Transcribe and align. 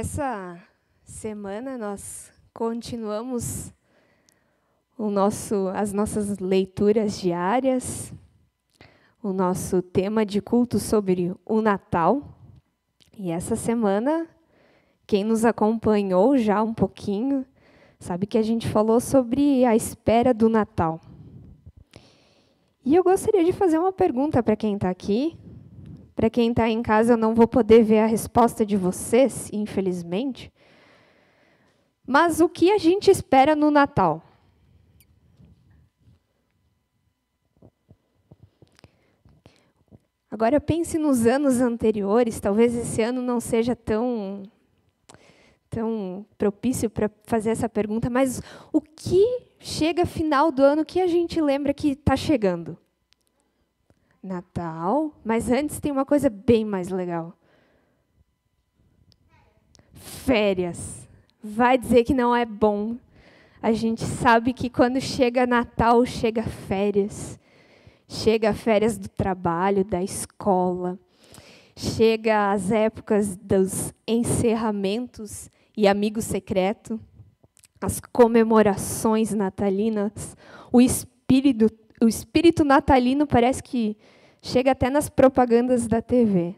Essa 0.00 0.56
semana 1.02 1.76
nós 1.76 2.30
continuamos 2.54 3.74
o 4.96 5.10
nosso, 5.10 5.66
as 5.74 5.92
nossas 5.92 6.38
leituras 6.38 7.18
diárias, 7.18 8.14
o 9.20 9.32
nosso 9.32 9.82
tema 9.82 10.24
de 10.24 10.40
culto 10.40 10.78
sobre 10.78 11.34
o 11.44 11.60
Natal. 11.60 12.22
E 13.18 13.32
essa 13.32 13.56
semana, 13.56 14.28
quem 15.04 15.24
nos 15.24 15.44
acompanhou 15.44 16.38
já 16.38 16.62
um 16.62 16.72
pouquinho, 16.72 17.44
sabe 17.98 18.24
que 18.24 18.38
a 18.38 18.42
gente 18.42 18.68
falou 18.68 19.00
sobre 19.00 19.64
a 19.64 19.74
espera 19.74 20.32
do 20.32 20.48
Natal. 20.48 21.00
E 22.84 22.94
eu 22.94 23.02
gostaria 23.02 23.44
de 23.44 23.52
fazer 23.52 23.78
uma 23.78 23.92
pergunta 23.92 24.44
para 24.44 24.54
quem 24.54 24.76
está 24.76 24.90
aqui, 24.90 25.36
para 26.18 26.28
quem 26.28 26.50
está 26.50 26.68
em 26.68 26.82
casa, 26.82 27.12
eu 27.12 27.16
não 27.16 27.32
vou 27.32 27.46
poder 27.46 27.84
ver 27.84 28.00
a 28.00 28.06
resposta 28.06 28.66
de 28.66 28.76
vocês, 28.76 29.48
infelizmente. 29.52 30.52
Mas 32.04 32.40
o 32.40 32.48
que 32.48 32.72
a 32.72 32.76
gente 32.76 33.08
espera 33.08 33.54
no 33.54 33.70
Natal? 33.70 34.20
Agora 40.28 40.60
pense 40.60 40.98
nos 40.98 41.24
anos 41.24 41.60
anteriores, 41.60 42.40
talvez 42.40 42.74
esse 42.74 43.00
ano 43.00 43.22
não 43.22 43.38
seja 43.38 43.76
tão 43.76 44.42
tão 45.70 46.26
propício 46.36 46.90
para 46.90 47.08
fazer 47.28 47.50
essa 47.50 47.68
pergunta, 47.68 48.10
mas 48.10 48.42
o 48.72 48.80
que 48.80 49.24
chega 49.60 50.04
final 50.04 50.50
do 50.50 50.64
ano 50.64 50.84
que 50.84 51.00
a 51.00 51.06
gente 51.06 51.40
lembra 51.40 51.72
que 51.72 51.90
está 51.90 52.16
chegando? 52.16 52.76
Natal, 54.22 55.12
mas 55.24 55.50
antes 55.50 55.80
tem 55.80 55.92
uma 55.92 56.04
coisa 56.04 56.28
bem 56.28 56.64
mais 56.64 56.88
legal. 56.88 57.36
Férias. 59.92 61.08
Vai 61.42 61.78
dizer 61.78 62.04
que 62.04 62.14
não 62.14 62.34
é 62.34 62.44
bom. 62.44 62.96
A 63.62 63.72
gente 63.72 64.04
sabe 64.04 64.52
que 64.52 64.68
quando 64.68 65.00
chega 65.00 65.46
Natal, 65.46 66.04
chega 66.04 66.42
férias. 66.42 67.38
Chega 68.08 68.54
férias 68.54 68.96
do 68.96 69.08
trabalho, 69.08 69.84
da 69.84 70.02
escola. 70.02 70.98
Chega 71.76 72.50
as 72.50 72.70
épocas 72.72 73.36
dos 73.36 73.94
encerramentos 74.06 75.48
e 75.76 75.86
amigo 75.86 76.20
secreto, 76.20 76.98
as 77.80 78.00
comemorações 78.00 79.32
natalinas, 79.32 80.36
o 80.72 80.80
espírito 80.80 81.70
o 82.00 82.08
espírito 82.08 82.64
natalino 82.64 83.26
parece 83.26 83.62
que 83.62 83.96
chega 84.40 84.72
até 84.72 84.88
nas 84.90 85.08
propagandas 85.08 85.86
da 85.86 86.00
TV. 86.00 86.54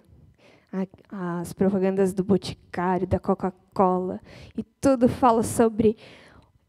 As 1.11 1.53
propagandas 1.53 2.13
do 2.13 2.23
Boticário, 2.23 3.07
da 3.07 3.19
Coca-Cola, 3.19 4.21
e 4.57 4.63
tudo 4.63 5.09
fala 5.09 5.43
sobre 5.43 5.97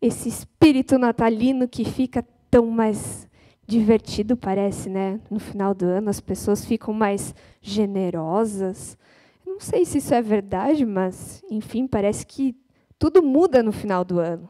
esse 0.01 0.27
espírito 0.27 0.97
natalino 0.97 1.67
que 1.67 1.85
fica 1.85 2.25
tão 2.49 2.65
mais 2.65 3.27
divertido, 3.67 4.35
parece, 4.35 4.89
né? 4.89 5.19
No 5.29 5.39
final 5.39 5.75
do 5.75 5.85
ano, 5.85 6.09
as 6.09 6.19
pessoas 6.19 6.65
ficam 6.65 6.93
mais 6.93 7.35
generosas. 7.61 8.97
Não 9.45 9.59
sei 9.59 9.85
se 9.85 9.99
isso 9.99 10.13
é 10.15 10.21
verdade, 10.21 10.83
mas, 10.83 11.43
enfim, 11.49 11.85
parece 11.85 12.25
que 12.25 12.55
tudo 12.97 13.21
muda 13.21 13.61
no 13.61 13.71
final 13.71 14.03
do 14.03 14.19
ano. 14.19 14.49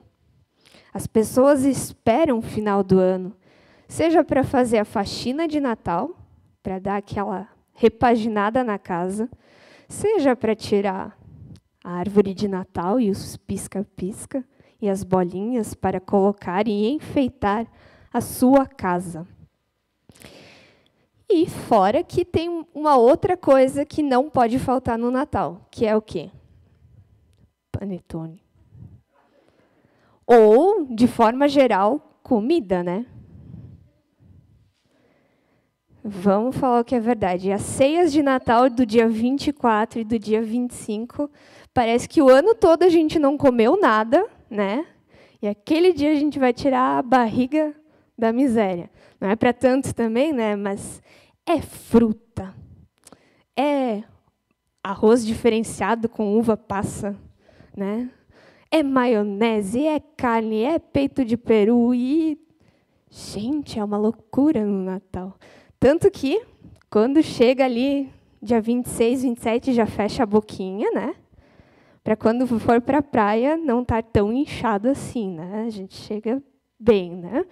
As 0.93 1.05
pessoas 1.05 1.65
esperam 1.65 2.39
o 2.39 2.41
final 2.41 2.83
do 2.83 2.99
ano 2.99 3.35
seja 3.91 4.23
para 4.23 4.41
fazer 4.41 4.77
a 4.77 4.85
faxina 4.85 5.49
de 5.49 5.59
Natal, 5.59 6.15
para 6.63 6.79
dar 6.79 6.95
aquela 6.95 7.49
repaginada 7.73 8.63
na 8.63 8.79
casa, 8.79 9.29
seja 9.89 10.33
para 10.33 10.55
tirar 10.55 11.19
a 11.83 11.91
árvore 11.95 12.33
de 12.33 12.47
Natal 12.47 13.01
e 13.01 13.11
os 13.11 13.35
pisca-pisca 13.35 14.45
e 14.81 14.89
as 14.89 15.03
bolinhas 15.03 15.73
para 15.73 15.99
colocar 15.99 16.69
e 16.69 16.89
enfeitar 16.89 17.67
a 18.13 18.21
sua 18.21 18.65
casa. 18.65 19.27
E 21.29 21.45
fora 21.49 22.01
que 22.01 22.23
tem 22.23 22.65
uma 22.73 22.95
outra 22.95 23.35
coisa 23.35 23.83
que 23.83 24.01
não 24.01 24.29
pode 24.29 24.57
faltar 24.57 24.97
no 24.97 25.11
Natal, 25.11 25.67
que 25.69 25.85
é 25.85 25.93
o 25.97 26.01
quê? 26.01 26.31
Panetone. 27.73 28.41
Ou, 30.25 30.85
de 30.85 31.07
forma 31.07 31.49
geral, 31.49 32.19
comida, 32.23 32.81
né? 32.81 33.05
Vamos 36.03 36.57
falar 36.57 36.79
o 36.81 36.83
que 36.83 36.95
é 36.95 36.99
verdade. 36.99 37.51
As 37.51 37.61
ceias 37.61 38.11
de 38.11 38.23
Natal 38.23 38.67
do 38.71 38.85
dia 38.87 39.07
24 39.07 39.99
e 39.99 40.03
do 40.03 40.17
dia 40.17 40.41
25, 40.41 41.29
parece 41.71 42.09
que 42.09 42.23
o 42.23 42.29
ano 42.29 42.55
todo 42.55 42.81
a 42.81 42.89
gente 42.89 43.19
não 43.19 43.37
comeu 43.37 43.79
nada, 43.79 44.25
né? 44.49 44.87
E 45.39 45.47
aquele 45.47 45.93
dia 45.93 46.11
a 46.11 46.15
gente 46.15 46.39
vai 46.39 46.53
tirar 46.53 46.97
a 46.97 47.01
barriga 47.03 47.75
da 48.17 48.33
miséria. 48.33 48.89
Não 49.19 49.29
é 49.29 49.35
para 49.35 49.53
tanto 49.53 49.93
também, 49.93 50.33
né? 50.33 50.55
Mas 50.55 51.01
é 51.45 51.61
fruta. 51.61 52.51
É 53.55 54.01
arroz 54.83 55.23
diferenciado 55.23 56.09
com 56.09 56.35
uva 56.35 56.57
passa, 56.57 57.15
né? 57.77 58.09
É 58.71 58.81
maionese, 58.81 59.85
é 59.85 59.99
carne, 59.99 60.63
é 60.63 60.79
peito 60.79 61.23
de 61.23 61.37
peru 61.37 61.93
e 61.93 62.39
gente, 63.07 63.77
é 63.77 63.83
uma 63.83 63.97
loucura 63.97 64.65
no 64.65 64.83
Natal. 64.83 65.37
Tanto 65.81 66.11
que, 66.11 66.39
quando 66.91 67.23
chega 67.23 67.65
ali, 67.65 68.07
dia 68.39 68.61
26, 68.61 69.23
27, 69.23 69.73
já 69.73 69.87
fecha 69.87 70.21
a 70.21 70.27
boquinha, 70.27 70.91
né? 70.91 71.15
Para 72.03 72.15
quando 72.15 72.45
for 72.59 72.79
para 72.79 72.99
a 72.99 73.01
praia, 73.01 73.57
não 73.57 73.81
estar 73.81 74.03
tá 74.03 74.09
tão 74.13 74.31
inchado 74.31 74.87
assim, 74.87 75.31
né? 75.31 75.63
A 75.65 75.71
gente 75.71 75.95
chega 75.95 76.39
bem, 76.79 77.15
né? 77.15 77.43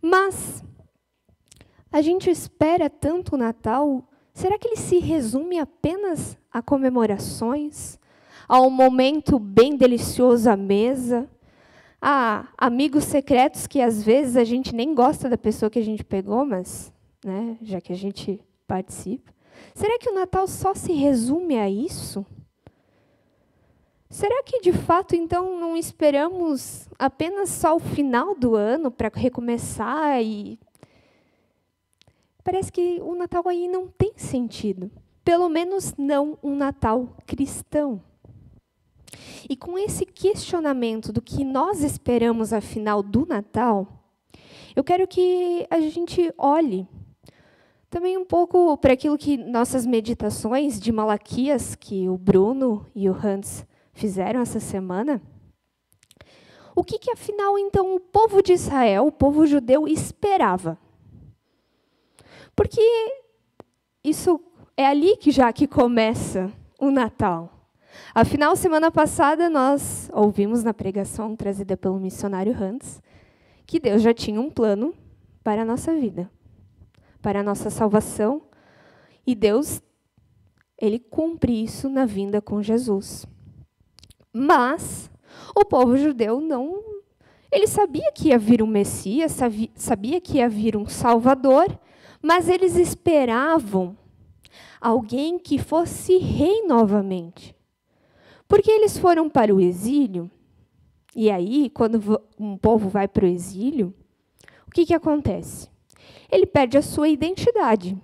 Mas 0.00 0.64
a 1.92 2.00
gente 2.00 2.30
espera 2.30 2.88
tanto 2.88 3.34
o 3.34 3.38
Natal, 3.38 4.02
será 4.32 4.58
que 4.58 4.68
ele 4.68 4.78
se 4.78 4.98
resume 4.98 5.58
apenas 5.58 6.38
a 6.50 6.62
comemorações, 6.62 7.98
a 8.48 8.62
um 8.62 8.70
momento 8.70 9.38
bem 9.38 9.76
delicioso 9.76 10.48
à 10.48 10.56
mesa, 10.56 11.28
a 12.00 12.48
amigos 12.56 13.04
secretos 13.04 13.66
que 13.66 13.82
às 13.82 14.02
vezes 14.02 14.38
a 14.38 14.44
gente 14.44 14.74
nem 14.74 14.94
gosta 14.94 15.28
da 15.28 15.36
pessoa 15.36 15.68
que 15.68 15.78
a 15.78 15.84
gente 15.84 16.02
pegou, 16.02 16.46
mas 16.46 16.96
né, 17.28 17.58
já 17.60 17.78
que 17.78 17.92
a 17.92 17.96
gente 17.96 18.40
participa. 18.66 19.30
Será 19.74 19.98
que 19.98 20.08
o 20.08 20.14
Natal 20.14 20.48
só 20.48 20.74
se 20.74 20.92
resume 20.92 21.58
a 21.58 21.68
isso? 21.68 22.24
Será 24.08 24.42
que 24.42 24.60
de 24.60 24.72
fato 24.72 25.14
então 25.14 25.60
não 25.60 25.76
esperamos 25.76 26.88
apenas 26.98 27.50
só 27.50 27.76
o 27.76 27.80
final 27.80 28.34
do 28.34 28.54
ano 28.54 28.90
para 28.90 29.10
recomeçar 29.14 30.22
e 30.22 30.58
parece 32.42 32.72
que 32.72 32.98
o 33.02 33.14
Natal 33.14 33.46
aí 33.46 33.68
não 33.68 33.86
tem 33.86 34.14
sentido. 34.16 34.90
Pelo 35.22 35.50
menos 35.50 35.94
não 35.98 36.38
um 36.42 36.56
Natal 36.56 37.14
cristão. 37.26 38.02
E 39.50 39.54
com 39.54 39.78
esse 39.78 40.06
questionamento 40.06 41.12
do 41.12 41.20
que 41.20 41.44
nós 41.44 41.82
esperamos 41.82 42.54
afinal 42.54 43.02
do 43.02 43.26
Natal, 43.26 43.86
eu 44.74 44.82
quero 44.82 45.06
que 45.06 45.66
a 45.68 45.80
gente 45.80 46.32
olhe 46.38 46.88
também 47.90 48.18
um 48.18 48.24
pouco 48.24 48.76
para 48.76 48.92
aquilo 48.92 49.16
que 49.16 49.36
nossas 49.36 49.86
meditações 49.86 50.78
de 50.78 50.92
Malaquias, 50.92 51.74
que 51.74 52.08
o 52.08 52.18
Bruno 52.18 52.86
e 52.94 53.08
o 53.08 53.14
Hans 53.14 53.66
fizeram 53.92 54.40
essa 54.40 54.60
semana. 54.60 55.22
O 56.76 56.84
que, 56.84 56.98
que 56.98 57.10
afinal, 57.10 57.58
então, 57.58 57.94
o 57.94 58.00
povo 58.00 58.42
de 58.42 58.52
Israel, 58.52 59.06
o 59.06 59.12
povo 59.12 59.46
judeu, 59.46 59.88
esperava? 59.88 60.78
Porque 62.54 62.80
isso 64.04 64.40
é 64.76 64.86
ali 64.86 65.16
que 65.16 65.30
já 65.30 65.52
que 65.52 65.66
começa 65.66 66.52
o 66.78 66.90
Natal. 66.90 67.70
Afinal, 68.14 68.54
semana 68.54 68.90
passada 68.90 69.48
nós 69.48 70.10
ouvimos 70.12 70.62
na 70.62 70.74
pregação 70.74 71.34
trazida 71.34 71.76
pelo 71.76 71.98
missionário 71.98 72.54
Hans 72.54 73.02
que 73.66 73.80
Deus 73.80 74.02
já 74.02 74.14
tinha 74.14 74.40
um 74.40 74.50
plano 74.50 74.94
para 75.42 75.62
a 75.62 75.64
nossa 75.64 75.94
vida 75.94 76.30
para 77.28 77.40
a 77.40 77.42
nossa 77.42 77.68
salvação. 77.68 78.40
E 79.26 79.34
Deus, 79.34 79.82
ele 80.80 80.98
cumpre 80.98 81.62
isso 81.62 81.86
na 81.90 82.06
vinda 82.06 82.40
com 82.40 82.62
Jesus. 82.62 83.26
Mas 84.32 85.10
o 85.54 85.62
povo 85.62 85.98
judeu 85.98 86.40
não. 86.40 86.82
Ele 87.52 87.66
sabia 87.66 88.10
que 88.12 88.28
ia 88.28 88.38
vir 88.38 88.62
um 88.62 88.66
Messias, 88.66 89.36
sabia 89.74 90.22
que 90.22 90.38
ia 90.38 90.48
vir 90.48 90.74
um 90.74 90.86
Salvador, 90.86 91.78
mas 92.22 92.48
eles 92.48 92.76
esperavam 92.76 93.94
alguém 94.80 95.38
que 95.38 95.58
fosse 95.58 96.16
rei 96.16 96.62
novamente. 96.62 97.54
Porque 98.48 98.70
eles 98.70 98.96
foram 98.96 99.28
para 99.28 99.54
o 99.54 99.60
exílio, 99.60 100.30
e 101.14 101.30
aí, 101.30 101.68
quando 101.68 102.22
um 102.38 102.56
povo 102.56 102.88
vai 102.88 103.06
para 103.06 103.26
o 103.26 103.28
exílio, 103.28 103.92
o 104.66 104.70
que, 104.70 104.86
que 104.86 104.94
acontece? 104.94 105.68
Ele 106.30 106.46
perde 106.46 106.76
a 106.78 106.82
sua 106.82 107.08
identidade. 107.08 107.96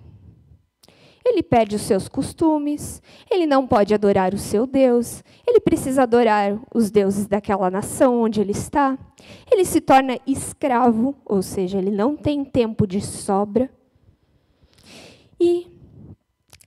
ele 1.27 1.41
perde 1.41 1.75
os 1.75 1.81
seus 1.81 2.07
costumes, 2.07 3.01
ele 3.31 3.47
não 3.47 3.65
pode 3.65 3.95
adorar 3.95 4.35
o 4.35 4.37
seu 4.37 4.67
Deus, 4.67 5.23
ele 5.47 5.59
precisa 5.59 6.03
adorar 6.03 6.55
os 6.73 6.91
deuses 6.91 7.25
daquela 7.25 7.71
nação 7.71 8.21
onde 8.21 8.39
ele 8.39 8.51
está. 8.51 8.95
Ele 9.51 9.65
se 9.65 9.81
torna 9.81 10.19
escravo, 10.27 11.15
ou 11.25 11.41
seja, 11.41 11.79
ele 11.79 11.89
não 11.89 12.15
tem 12.15 12.45
tempo 12.45 12.85
de 12.85 13.01
sobra. 13.01 13.71
E 15.39 15.67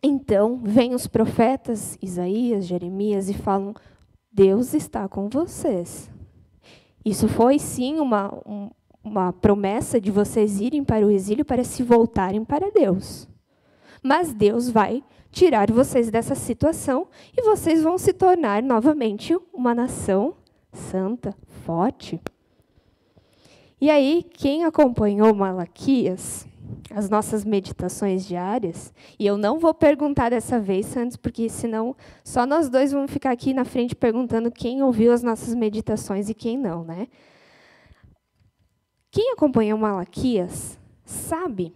então 0.02 0.61
vêm 0.62 0.94
os 0.94 1.06
profetas 1.06 1.96
Isaías, 2.02 2.66
Jeremias 2.66 3.28
e 3.28 3.34
falam: 3.34 3.75
Deus 4.32 4.75
está 4.75 5.08
com 5.08 5.28
vocês. 5.28 6.11
Isso 7.04 7.28
foi 7.28 7.58
sim 7.58 7.99
uma, 8.00 8.34
um, 8.46 8.70
uma 9.08 9.32
promessa 9.32 10.00
de 10.00 10.10
vocês 10.10 10.60
irem 10.60 10.84
para 10.84 11.06
o 11.06 11.10
exílio 11.10 11.44
para 11.44 11.64
se 11.64 11.82
voltarem 11.82 12.44
para 12.44 12.70
Deus. 12.70 13.28
Mas 14.02 14.32
Deus 14.32 14.69
vai 14.69 15.02
tirar 15.31 15.70
vocês 15.70 16.10
dessa 16.10 16.34
situação 16.34 17.08
e 17.37 17.43
vocês 17.43 17.82
vão 17.82 17.99
se 17.99 18.12
tornar 18.12 18.62
novamente 18.62 19.37
uma 19.52 19.75
nação 19.75 20.34
santa, 20.72 21.34
forte. 21.64 22.20
E 23.81 23.90
aí, 23.90 24.26
quem 24.32 24.64
acompanhou 24.64 25.34
Malaquias, 25.34 26.46
as 26.90 27.08
nossas 27.08 27.44
meditações 27.44 28.26
diárias, 28.26 28.93
e 29.19 29.26
eu 29.26 29.38
não 29.38 29.58
vou 29.58 29.72
perguntar 29.72 30.31
dessa 30.31 30.61
vez, 30.61 30.87
Santos, 30.87 31.16
porque 31.16 31.49
senão 31.49 31.94
só 32.25 32.44
nós 32.44 32.69
dois 32.69 32.93
vamos 32.93 33.11
ficar 33.11 33.31
aqui 33.31 33.54
na 33.54 33.64
frente 33.64 33.94
perguntando 33.94 34.50
quem 34.50 34.82
ouviu 34.82 35.12
as 35.12 35.22
nossas 35.22 35.54
meditações 35.54 36.28
e 36.28 36.34
quem 36.34 36.56
não, 36.58 36.84
né? 36.84 37.08
Quem 39.18 39.32
acompanhou 39.32 39.76
Malaquias 39.76 40.78
sabe 41.04 41.74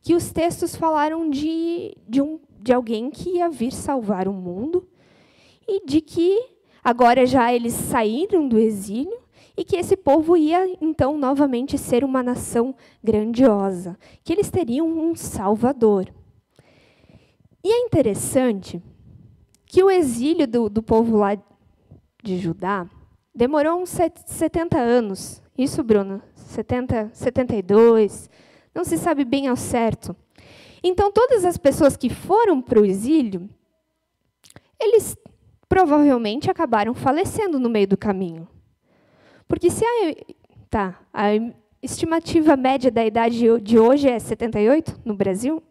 que 0.00 0.12
os 0.12 0.32
textos 0.32 0.74
falaram 0.74 1.30
de, 1.30 1.96
de, 2.08 2.20
um, 2.20 2.40
de 2.58 2.72
alguém 2.72 3.12
que 3.12 3.36
ia 3.36 3.48
vir 3.48 3.70
salvar 3.70 4.26
o 4.26 4.32
mundo 4.32 4.84
e 5.68 5.86
de 5.86 6.00
que 6.00 6.48
agora 6.82 7.24
já 7.26 7.54
eles 7.54 7.74
saíram 7.74 8.48
do 8.48 8.58
exílio 8.58 9.16
e 9.56 9.62
que 9.64 9.76
esse 9.76 9.96
povo 9.96 10.36
ia 10.36 10.76
então 10.80 11.16
novamente 11.16 11.78
ser 11.78 12.02
uma 12.02 12.24
nação 12.24 12.74
grandiosa, 13.04 13.96
que 14.24 14.32
eles 14.32 14.50
teriam 14.50 14.88
um 14.88 15.14
salvador. 15.14 16.12
E 17.62 17.70
é 17.70 17.86
interessante 17.86 18.82
que 19.64 19.80
o 19.80 19.88
exílio 19.88 20.48
do, 20.48 20.68
do 20.68 20.82
povo 20.82 21.18
lá 21.18 21.40
de 22.20 22.36
Judá 22.36 22.90
demorou 23.34 23.80
uns 23.80 23.90
70 23.90 24.78
anos. 24.78 25.42
Isso, 25.56 25.82
Bruno? 25.82 26.22
70, 26.34 27.10
72, 27.12 28.30
não 28.74 28.84
se 28.84 28.98
sabe 28.98 29.24
bem 29.24 29.48
ao 29.48 29.56
certo. 29.56 30.14
Então, 30.82 31.12
todas 31.12 31.44
as 31.44 31.56
pessoas 31.56 31.96
que 31.96 32.10
foram 32.10 32.60
para 32.60 32.80
o 32.80 32.84
exílio, 32.84 33.48
eles 34.80 35.16
provavelmente 35.68 36.50
acabaram 36.50 36.92
falecendo 36.92 37.58
no 37.58 37.70
meio 37.70 37.86
do 37.86 37.96
caminho. 37.96 38.48
Porque 39.46 39.70
se 39.70 39.84
a, 39.84 40.14
tá, 40.68 41.00
a 41.12 41.28
estimativa 41.82 42.56
média 42.56 42.90
da 42.90 43.04
idade 43.04 43.60
de 43.60 43.78
hoje 43.78 44.08
é 44.08 44.18
78 44.18 45.00
no 45.04 45.14
Brasil, 45.14 45.62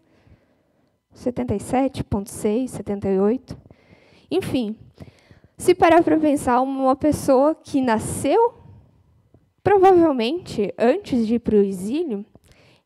77,6, 1.15 2.67
78. 2.67 3.57
Enfim, 4.29 4.75
se 5.61 5.75
parar 5.75 6.03
para 6.03 6.17
pensar, 6.17 6.59
uma 6.59 6.95
pessoa 6.95 7.53
que 7.53 7.83
nasceu, 7.83 8.55
provavelmente, 9.63 10.73
antes 10.75 11.27
de 11.27 11.35
ir 11.35 11.39
para 11.39 11.55
o 11.55 11.61
exílio, 11.61 12.25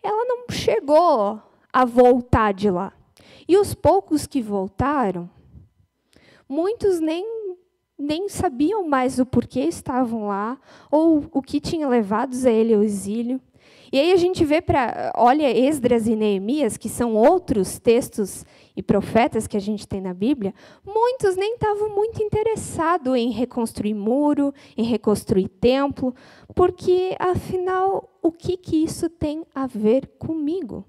ela 0.03 0.25
não 0.25 0.43
chegou 0.49 1.41
a 1.71 1.85
voltar 1.85 2.53
de 2.53 2.69
lá. 2.69 2.91
E 3.47 3.57
os 3.57 3.73
poucos 3.73 4.27
que 4.27 4.41
voltaram, 4.41 5.29
muitos 6.49 6.99
nem, 6.99 7.25
nem 7.97 8.27
sabiam 8.27 8.85
mais 8.85 9.19
o 9.19 9.25
porquê 9.25 9.61
estavam 9.61 10.27
lá, 10.27 10.59
ou 10.91 11.23
o 11.31 11.41
que 11.41 11.61
tinha 11.61 11.87
levado 11.87 12.35
a 12.45 12.51
ele 12.51 12.73
ao 12.73 12.83
exílio. 12.83 13.39
E 13.91 13.99
aí 13.99 14.11
a 14.11 14.15
gente 14.15 14.43
vê 14.43 14.61
para, 14.61 15.11
olha 15.15 15.49
Esdras 15.49 16.07
e 16.07 16.15
Neemias, 16.15 16.77
que 16.77 16.89
são 16.89 17.15
outros 17.15 17.79
textos 17.79 18.45
e 18.75 18.83
profetas 18.83 19.47
que 19.47 19.55
a 19.55 19.61
gente 19.61 19.87
tem 19.87 20.01
na 20.01 20.13
Bíblia, 20.13 20.53
muitos 20.85 21.35
nem 21.35 21.53
estavam 21.53 21.89
muito 21.89 22.21
interessados 22.21 23.15
em 23.15 23.31
reconstruir 23.31 23.93
muro, 23.93 24.53
em 24.75 24.83
reconstruir 24.83 25.47
templo, 25.47 26.13
porque 26.53 27.15
afinal, 27.19 28.09
o 28.21 28.31
que 28.31 28.57
que 28.57 28.83
isso 28.83 29.09
tem 29.09 29.45
a 29.53 29.65
ver 29.65 30.07
comigo? 30.17 30.83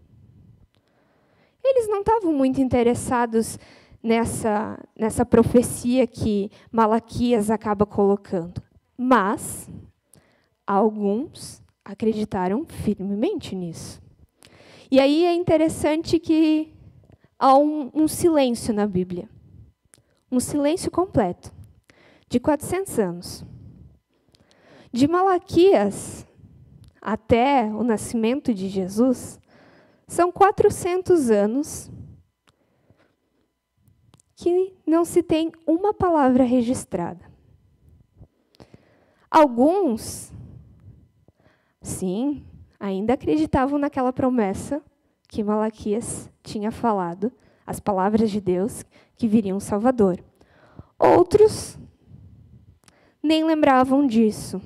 Eles 1.63 1.89
não 1.89 2.01
estavam 2.01 2.33
muito 2.33 2.61
interessados 2.61 3.59
nessa 4.03 4.79
nessa 4.97 5.25
profecia 5.27 6.07
que 6.07 6.51
Malaquias 6.71 7.51
acaba 7.51 7.85
colocando, 7.85 8.63
mas 8.97 9.69
alguns 10.67 11.63
acreditaram 11.87 12.67
firmemente 12.67 13.55
nisso. 13.55 14.03
E 14.91 14.99
aí 14.99 15.25
é 15.25 15.33
interessante 15.33 16.19
que 16.19 16.75
há 17.39 17.57
um, 17.57 17.91
um 17.95 18.09
silêncio 18.09 18.75
na 18.75 18.87
Bíblia. 18.87 19.29
Um 20.31 20.41
silêncio 20.41 20.91
completo, 20.91 21.53
de 22.29 22.41
400 22.41 22.99
anos. 22.99 23.45
De 24.93 25.07
Malaquias 25.07 26.27
até 27.01 27.65
o 27.67 27.85
nascimento 27.85 28.53
de 28.53 28.69
Jesus, 28.69 29.39
são 30.09 30.33
400 30.33 31.31
anos 31.31 31.89
que 34.35 34.75
não 34.85 35.05
se 35.05 35.23
tem 35.23 35.53
uma 35.65 35.95
palavra 35.95 36.43
registrada. 36.43 37.25
Alguns, 39.31 40.33
sim, 41.87 42.45
ainda 42.79 43.15
acreditavam 43.15 43.79
naquela 43.79 44.13
promessa 44.13 44.83
que 45.29 45.43
Malaquias 45.43 46.31
tinha 46.43 46.71
falado, 46.71 47.33
as 47.67 47.81
palavras 47.81 48.31
de 48.31 48.41
Deus, 48.41 48.85
que 49.17 49.27
viria 49.27 49.55
um 49.55 49.61
Salvador. 49.61 50.23
Outros 50.99 51.79
nem 53.23 53.45
lembravam 53.45 54.07
disso. 54.07 54.61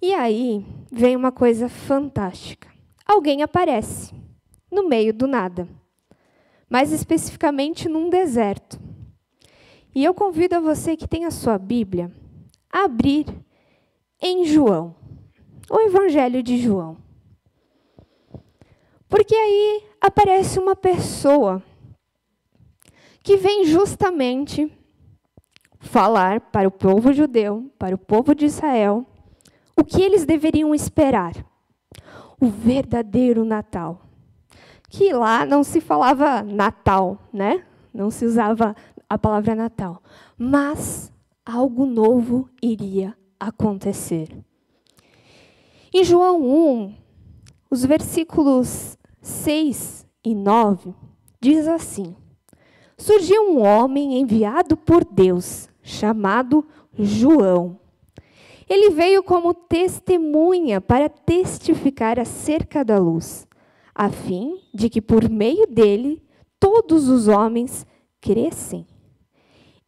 E 0.00 0.12
aí 0.12 0.64
vem 0.90 1.16
uma 1.16 1.32
coisa 1.32 1.68
fantástica. 1.68 2.68
Alguém 3.06 3.42
aparece 3.42 4.14
no 4.70 4.88
meio 4.88 5.14
do 5.14 5.26
nada, 5.26 5.68
mais 6.68 6.92
especificamente 6.92 7.88
num 7.88 8.10
deserto. 8.10 8.80
E 9.94 10.04
eu 10.04 10.12
convido 10.12 10.56
a 10.56 10.60
você 10.60 10.96
que 10.96 11.06
tem 11.06 11.24
a 11.24 11.30
sua 11.30 11.56
Bíblia 11.56 12.10
a 12.72 12.84
abrir 12.84 13.26
em 14.20 14.44
João, 14.44 14.94
o 15.70 15.80
Evangelho 15.80 16.42
de 16.42 16.58
João. 16.58 16.96
Porque 19.08 19.34
aí 19.34 19.84
aparece 20.00 20.58
uma 20.58 20.74
pessoa 20.74 21.62
que 23.22 23.36
vem 23.36 23.64
justamente 23.64 24.70
falar 25.80 26.40
para 26.40 26.68
o 26.68 26.70
povo 26.70 27.12
judeu, 27.12 27.70
para 27.78 27.94
o 27.94 27.98
povo 27.98 28.34
de 28.34 28.46
Israel, 28.46 29.06
o 29.76 29.84
que 29.84 30.02
eles 30.02 30.24
deveriam 30.24 30.74
esperar. 30.74 31.32
O 32.40 32.46
verdadeiro 32.48 33.44
Natal. 33.44 34.02
Que 34.88 35.12
lá 35.12 35.46
não 35.46 35.62
se 35.62 35.80
falava 35.80 36.42
Natal, 36.42 37.18
né? 37.32 37.64
Não 37.92 38.10
se 38.10 38.24
usava 38.24 38.74
a 39.08 39.16
palavra 39.16 39.54
Natal. 39.54 40.02
Mas 40.36 41.12
algo 41.44 41.86
novo 41.86 42.48
iria 42.60 43.16
acontecer. 43.38 44.28
Em 45.96 46.02
João 46.02 46.42
1, 46.42 46.92
os 47.70 47.84
versículos 47.84 48.98
6 49.22 50.04
e 50.24 50.34
9 50.34 50.92
diz 51.40 51.68
assim: 51.68 52.16
Surgiu 52.98 53.42
um 53.42 53.62
homem 53.62 54.18
enviado 54.18 54.76
por 54.76 55.04
Deus, 55.04 55.68
chamado 55.84 56.66
João. 56.98 57.78
Ele 58.68 58.90
veio 58.90 59.22
como 59.22 59.54
testemunha 59.54 60.80
para 60.80 61.08
testificar 61.08 62.18
acerca 62.18 62.84
da 62.84 62.98
luz, 62.98 63.46
a 63.94 64.10
fim 64.10 64.58
de 64.74 64.90
que 64.90 65.00
por 65.00 65.30
meio 65.30 65.64
dele 65.68 66.20
todos 66.58 67.08
os 67.08 67.28
homens 67.28 67.86
crescem. 68.20 68.84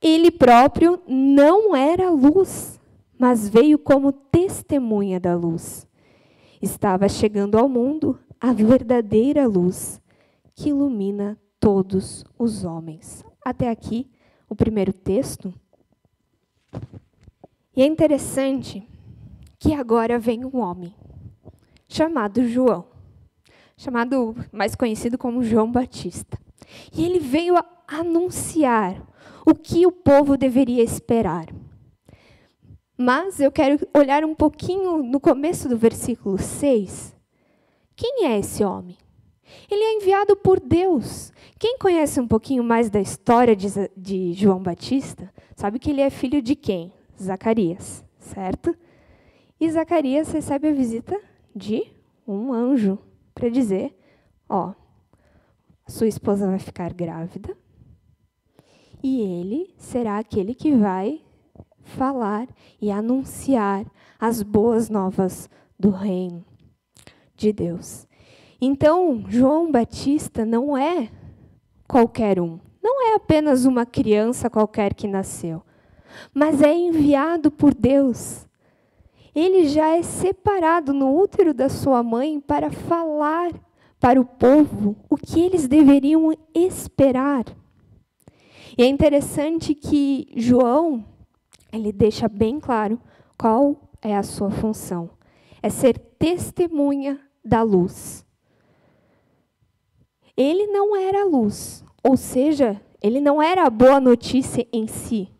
Ele 0.01 0.31
próprio 0.31 1.03
não 1.09 1.75
era 1.75 2.11
luz, 2.11 2.79
mas 3.19 3.49
veio 3.49 3.77
como 3.77 4.13
testemunha 4.13 5.19
da 5.19 5.35
luz. 5.35 5.85
Estava 6.61 7.09
chegando 7.09 7.59
ao 7.59 7.69
mundo 7.69 8.19
a 8.41 8.53
verdadeira 8.53 9.47
luz 9.47 10.01
que 10.55 10.71
ilumina 10.71 11.39
todos 11.61 12.25
os 12.39 12.65
homens. 12.65 13.25
Até 13.45 13.71
aqui, 13.71 14.11
o 14.49 14.55
primeiro 14.55 14.93
texto. 14.93 15.53
E 17.75 17.83
é 17.83 17.87
interessante 17.87 18.89
que 19.59 19.75
agora 19.75 20.19
vem 20.19 20.45
um 20.45 20.59
homem 20.59 20.95
chamado 21.89 22.47
João. 22.47 22.87
chamado 23.77 24.35
mais 24.51 24.75
conhecido 24.75 25.19
como 25.19 25.43
João 25.43 25.71
Batista. 25.71 26.39
E 26.97 27.05
ele 27.05 27.19
veio 27.19 27.55
anunciar 27.87 29.03
o 29.45 29.55
que 29.55 29.87
o 29.87 29.93
povo 29.93 30.37
deveria 30.37 30.83
esperar. 30.83 31.47
Mas 32.97 33.41
eu 33.41 33.53
quero 33.53 33.79
olhar 33.95 34.25
um 34.25 34.35
pouquinho 34.35 35.03
no 35.03 35.21
começo 35.21 35.69
do 35.69 35.77
versículo 35.77 36.39
6. 36.39 37.15
Quem 37.95 38.27
é 38.27 38.39
esse 38.39 38.65
homem? 38.65 38.97
Ele 39.71 39.83
é 39.83 39.97
enviado 39.97 40.37
por 40.37 40.59
Deus. 40.59 41.33
Quem 41.59 41.79
conhece 41.79 42.21
um 42.21 42.27
pouquinho 42.27 42.65
mais 42.65 42.91
da 42.91 43.01
história 43.01 43.55
de, 43.55 43.69
de 43.97 44.33
João 44.33 44.63
Batista, 44.63 45.33
sabe 45.55 45.79
que 45.79 45.91
ele 45.91 46.01
é 46.01 46.11
filho 46.11 46.41
de 46.41 46.55
quem? 46.55 46.93
Zacarias, 47.21 48.05
certo? 48.19 48.77
E 49.59 49.71
Zacarias 49.71 50.31
recebe 50.33 50.69
a 50.69 50.73
visita 50.73 51.19
de 51.55 51.83
um 52.27 52.53
anjo 52.53 52.99
para 53.35 53.49
dizer: 53.49 53.97
Ó, 54.49 54.75
sua 55.87 56.07
esposa 56.07 56.47
vai 56.47 56.59
ficar 56.59 56.93
grávida 56.93 57.57
e 59.03 59.21
ele 59.21 59.75
será 59.79 60.19
aquele 60.19 60.55
que 60.55 60.75
vai 60.75 61.21
falar 61.87 62.47
e 62.81 62.91
anunciar 62.91 63.87
as 64.19 64.43
boas 64.43 64.91
novas 64.91 65.49
do 65.79 65.91
reino 65.91 66.45
de 67.35 67.53
Deus. 67.53 68.07
Então, 68.61 69.25
João 69.29 69.71
Batista 69.71 70.45
não 70.45 70.77
é 70.77 71.11
qualquer 71.87 72.41
um, 72.41 72.59
não 72.83 73.07
é 73.09 73.15
apenas 73.15 73.65
uma 73.65 73.87
criança 73.87 74.51
qualquer 74.51 74.95
que 74.95 75.07
nasceu, 75.07 75.63
mas 76.35 76.63
é 76.63 76.73
enviado 76.75 77.51
por 77.51 77.75
Deus. 77.75 78.47
Ele 79.35 79.69
já 79.69 79.95
é 79.95 80.03
separado 80.03 80.95
no 80.95 81.15
útero 81.15 81.53
da 81.53 81.69
sua 81.69 82.03
mãe 82.03 82.41
para 82.41 82.71
falar 82.71 83.53
para 84.01 84.21
o 84.21 84.25
povo 84.25 84.97
o 85.11 85.17
que 85.17 85.41
eles 85.41 85.69
deveriam 85.69 86.33
esperar. 86.55 87.45
E 88.79 88.83
é 88.83 88.87
interessante 88.87 89.75
que 89.75 90.29
João 90.37 91.05
ele 91.77 91.93
deixa 91.93 92.29
bem 92.29 92.59
claro 92.59 93.01
qual 93.39 93.91
é 94.03 94.17
a 94.17 94.23
sua 94.23 94.51
função. 94.51 95.11
É 95.63 95.69
ser 95.69 95.99
testemunha 95.99 97.21
da 97.45 97.63
luz. 97.63 98.25
Ele 100.37 100.67
não 100.67 100.95
era 100.95 101.23
a 101.23 101.27
luz, 101.27 101.85
ou 102.03 102.17
seja, 102.17 102.81
ele 103.03 103.21
não 103.21 103.41
era 103.41 103.67
a 103.67 103.71
boa 103.71 103.99
notícia 103.99 104.67
em 104.73 104.87
si, 104.87 105.31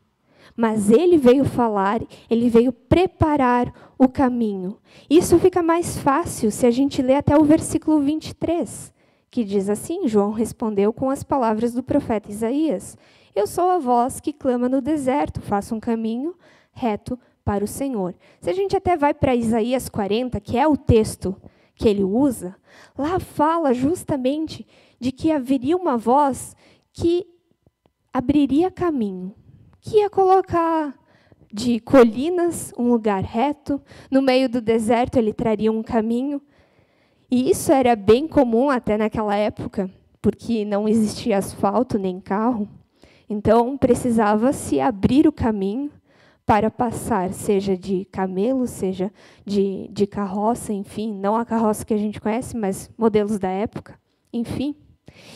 mas 0.57 0.91
ele 0.91 1.19
veio 1.19 1.45
falar, 1.45 2.01
ele 2.31 2.49
veio 2.49 2.73
preparar 2.73 3.93
o 3.99 4.09
caminho. 4.09 4.79
Isso 5.09 5.39
fica 5.39 5.63
mais 5.63 5.99
fácil 5.99 6.51
se 6.51 6.67
a 6.67 6.71
gente 6.71 7.03
ler 7.03 7.17
até 7.17 7.37
o 7.37 7.45
versículo 7.45 8.01
23, 8.01 8.93
que 9.31 9.45
diz 9.45 9.69
assim: 9.69 10.09
João 10.09 10.31
respondeu 10.31 10.93
com 10.95 11.11
as 11.11 11.23
palavras 11.23 11.75
do 11.75 11.83
profeta 11.83 12.31
Isaías: 12.31 12.97
eu 13.37 13.47
sou 13.47 13.71
a 13.71 13.79
voz 13.79 14.19
que 14.19 14.33
clama 14.33 14.67
no 14.67 14.81
deserto, 14.81 15.43
faça 15.43 15.75
um 15.75 15.79
caminho 15.79 16.35
reto 16.73 17.19
para 17.45 17.63
o 17.63 17.69
Senhor. 17.69 18.15
Se 18.41 18.49
a 18.49 18.53
gente 18.55 18.75
até 18.75 18.97
vai 18.97 19.13
para 19.13 19.37
Isaías 19.37 19.91
40, 19.91 20.41
que 20.41 20.57
é 20.57 20.67
o 20.67 20.77
texto 20.77 21.37
que 21.75 21.87
ele 21.87 22.03
usa, 22.03 22.57
lá 22.97 23.21
fala 23.21 23.75
justamente 23.75 24.67
de 24.99 25.13
que 25.13 25.31
haveria 25.31 25.77
uma 25.77 25.99
voz 25.99 26.57
que 26.95 27.27
abriria 28.11 28.71
caminho, 28.71 29.35
que 29.83 29.99
ia 29.99 30.09
colocar 30.09 30.99
de 31.53 31.79
colinas 31.79 32.73
um 32.77 32.89
lugar 32.89 33.23
reto, 33.23 33.81
no 34.11 34.23
meio 34.23 34.49
do 34.49 34.63
deserto 34.63 35.19
ele 35.19 35.35
traria 35.35 35.71
um 35.71 35.83
caminho. 35.83 36.41
E 37.31 37.51
isso 37.51 37.71
era 37.71 37.95
bem 37.95 38.27
comum 38.27 38.71
até 38.71 38.97
naquela 38.97 39.37
época, 39.37 39.91
porque 40.23 40.65
não 40.65 40.89
existia 40.89 41.37
asfalto 41.37 41.99
nem 41.99 42.19
carro. 42.19 42.67
Então, 43.29 43.77
precisava 43.77 44.53
se 44.53 44.81
abrir 44.81 45.27
o 45.27 45.33
caminho 45.33 45.91
para 46.45 46.71
passar, 46.71 47.33
seja 47.33 47.77
de 47.77 48.05
camelo, 48.05 48.69
seja 48.69 49.13
de, 49.45 49.89
de 49.91 50.07
carroça, 50.07 50.73
enfim, 50.73 51.13
não 51.13 51.35
a 51.35 51.45
carroça 51.45 51.85
que 51.85 51.93
a 51.93 51.97
gente 51.97 52.21
conhece, 52.21 52.57
mas 52.57 52.89
modelos 52.97 53.39
da 53.39 53.49
época, 53.49 53.99
enfim. 54.33 54.77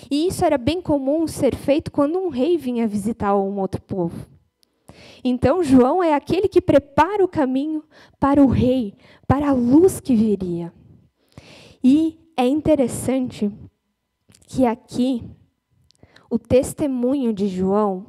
E 0.09 0.29
isso 0.29 0.45
era 0.45 0.57
bem 0.57 0.81
comum 0.81 1.27
ser 1.27 1.57
feito 1.57 1.91
quando 1.91 2.17
um 2.17 2.29
rei 2.29 2.57
vinha 2.57 2.87
visitar 2.87 3.35
um 3.35 3.59
outro 3.59 3.83
povo. 3.83 4.27
Então, 5.25 5.65
João 5.65 6.03
é 6.03 6.15
aquele 6.15 6.49
que 6.49 6.61
prepara 6.61 7.25
o 7.25 7.29
caminho 7.29 7.83
para 8.19 8.43
o 8.43 8.47
rei, 8.47 8.95
para 9.27 9.49
a 9.49 9.53
luz 9.53 9.99
que 9.99 10.15
viria. 10.15 10.73
E 11.83 12.19
é 12.37 12.47
interessante 12.47 13.51
que 14.47 14.65
aqui 14.65 15.25
o 16.31 16.39
testemunho 16.39 17.33
de 17.33 17.49
João 17.49 18.07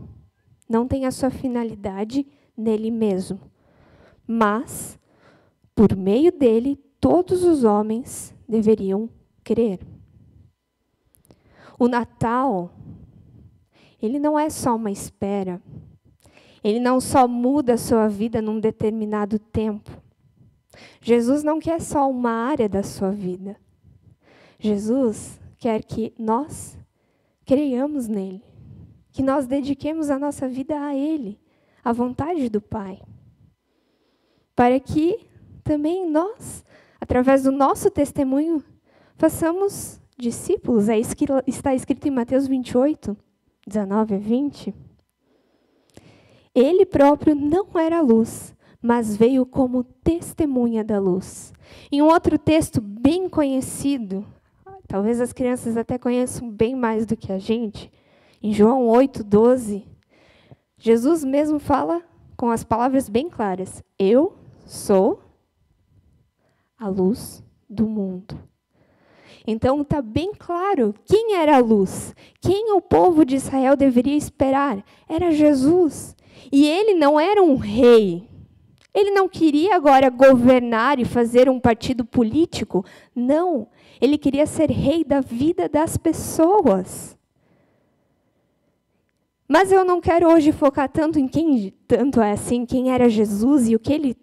não 0.70 0.88
tem 0.88 1.08
a 1.08 1.12
sua 1.12 1.32
finalidade 1.32 2.26
nele 2.56 2.92
mesmo, 2.92 3.40
mas, 4.28 4.98
por 5.76 5.96
meio 5.96 6.32
dele, 6.32 6.80
todos 7.00 7.44
os 7.44 7.64
homens 7.64 8.34
deveriam 8.48 9.10
crer. 9.44 9.80
O 11.80 11.88
Natal, 11.88 12.72
ele 14.00 14.20
não 14.20 14.38
é 14.38 14.52
só 14.52 14.76
uma 14.76 14.92
espera. 14.92 15.60
Ele 16.64 16.80
não 16.80 17.02
só 17.02 17.28
muda 17.28 17.74
a 17.74 17.78
sua 17.78 18.08
vida 18.08 18.40
num 18.40 18.60
determinado 18.60 19.40
tempo. 19.40 19.90
Jesus 21.02 21.44
não 21.44 21.60
quer 21.60 21.82
só 21.82 22.08
uma 22.08 22.30
área 22.30 22.70
da 22.70 22.84
sua 22.84 23.12
vida. 23.12 23.58
Jesus 24.60 25.40
quer 25.58 25.84
que 25.84 26.14
nós 26.20 26.78
creiamos 27.52 28.08
nele, 28.08 28.42
que 29.12 29.22
nós 29.22 29.46
dediquemos 29.46 30.10
a 30.10 30.18
nossa 30.18 30.48
vida 30.48 30.80
a 30.80 30.96
ele, 30.96 31.38
à 31.84 31.92
vontade 31.92 32.48
do 32.48 32.62
Pai, 32.62 33.02
para 34.56 34.80
que 34.80 35.28
também 35.62 36.10
nós, 36.10 36.64
através 36.98 37.44
do 37.44 37.52
nosso 37.52 37.92
testemunho, 37.92 38.64
façamos 39.18 40.00
discípulos. 40.18 40.88
É 40.88 40.98
isso 40.98 41.14
que 41.14 41.26
está 41.46 41.76
escrito 41.76 42.08
em 42.08 42.12
Mateus 42.12 42.48
28, 42.48 43.18
19 43.68 44.16
a 44.16 44.18
20. 44.18 44.74
Ele 46.56 46.86
próprio 46.86 47.36
não 47.36 47.68
era 47.78 48.00
luz, 48.00 48.56
mas 48.82 49.18
veio 49.18 49.46
como 49.46 49.84
testemunha 49.84 50.86
da 50.86 51.02
luz. 51.02 51.52
Em 51.92 52.02
um 52.02 52.06
outro 52.06 52.40
texto 52.40 52.80
bem 52.80 53.28
conhecido, 53.28 54.26
Talvez 54.88 55.22
as 55.22 55.34
crianças 55.34 55.78
até 55.78 55.98
conheçam 55.98 56.50
bem 56.50 56.76
mais 56.76 57.06
do 57.06 57.16
que 57.16 57.32
a 57.32 57.38
gente. 57.38 57.92
Em 58.42 58.54
João 58.54 58.88
8, 58.88 59.24
12, 59.24 59.88
Jesus 60.78 61.24
mesmo 61.24 61.60
fala 61.60 62.02
com 62.36 62.50
as 62.50 62.64
palavras 62.64 63.08
bem 63.08 63.30
claras: 63.30 63.84
Eu 64.00 64.36
sou 64.66 65.22
a 66.78 66.88
luz 66.88 67.44
do 67.70 67.88
mundo. 67.88 68.38
Então 69.46 69.82
está 69.82 70.02
bem 70.02 70.32
claro 70.38 70.94
quem 71.06 71.36
era 71.36 71.58
a 71.58 71.60
luz, 71.60 72.16
quem 72.40 72.74
o 72.74 72.82
povo 72.82 73.26
de 73.26 73.36
Israel 73.36 73.76
deveria 73.76 74.16
esperar. 74.16 74.84
Era 75.08 75.32
Jesus. 75.32 76.16
E 76.52 76.68
ele 76.68 76.96
não 76.96 77.20
era 77.20 77.42
um 77.44 77.56
rei. 77.56 78.31
Ele 78.94 79.12
não 79.12 79.30
queria 79.30 79.76
agora 79.76 80.10
governar 80.10 81.00
e 81.00 81.06
fazer 81.06 81.50
um 81.50 81.60
partido 81.60 82.04
político. 82.04 82.86
Não. 83.16 83.68
Ele 84.02 84.18
queria 84.18 84.46
ser 84.46 84.70
rei 84.70 85.04
da 85.04 85.22
vida 85.22 85.70
das 85.70 85.96
pessoas. 85.96 87.18
Mas 89.48 89.72
eu 89.72 89.84
não 89.84 90.00
quero 90.00 90.32
hoje 90.32 90.52
focar 90.52 90.90
tanto 90.90 91.20
em 91.20 91.28
quem 91.28 91.74
tanto 91.88 92.22
é 92.22 92.32
assim, 92.32 92.66
quem 92.66 92.92
era 92.92 93.10
Jesus 93.10 93.68
e 93.68 93.76
o 93.76 93.80
que 93.80 93.92
ele, 93.92 94.18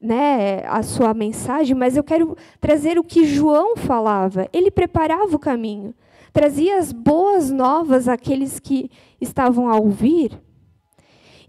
né, 0.00 0.64
a 0.66 0.82
sua 0.82 1.14
mensagem, 1.14 1.76
mas 1.76 1.96
eu 1.96 2.02
quero 2.02 2.36
trazer 2.60 2.98
o 2.98 3.04
que 3.04 3.24
João 3.24 3.76
falava. 3.76 4.48
Ele 4.52 4.72
preparava 4.72 5.36
o 5.36 5.38
caminho, 5.38 5.94
trazia 6.32 6.78
as 6.78 6.92
boas 6.92 7.48
novas 7.50 8.08
àqueles 8.08 8.58
que 8.58 8.90
estavam 9.20 9.68
a 9.68 9.76
ouvir. 9.76 10.40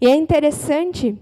E 0.00 0.06
é 0.06 0.14
interessante 0.14 1.18